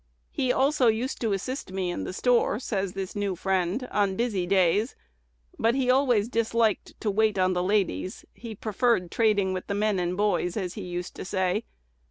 "He 0.31 0.51
also 0.51 0.87
used 0.87 1.21
to 1.21 1.31
assist 1.31 1.71
me 1.71 1.91
in 1.91 2.05
the 2.05 2.11
store," 2.11 2.57
says 2.59 2.93
this 2.93 3.15
new 3.15 3.35
friend, 3.35 3.87
"on 3.91 4.15
busy 4.15 4.47
days, 4.47 4.95
but 5.59 5.75
he 5.75 5.91
always 5.91 6.27
disliked 6.27 6.99
to 7.01 7.11
wait 7.11 7.37
on 7.37 7.53
the 7.53 7.61
ladies: 7.61 8.25
he 8.33 8.55
preferred 8.55 9.11
trading 9.11 9.53
with 9.53 9.67
the 9.67 9.75
men 9.75 9.99
and 9.99 10.17
boys, 10.17 10.57
as 10.57 10.73
he 10.73 10.81
used 10.81 11.15
to 11.17 11.23
say. 11.23 11.65